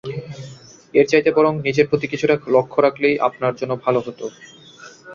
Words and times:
এর 0.93 1.05
চাইতে 1.07 1.29
বরং 1.37 1.53
নিজের 1.65 1.89
প্রতি 1.89 2.05
কিছুটা 2.07 2.35
লক্ষ্য 2.55 2.79
রাখলেই 2.81 3.15
আপনার 3.27 3.53
জন্য 3.59 3.73
ভাল 3.83 3.95
হতো। 3.99 4.25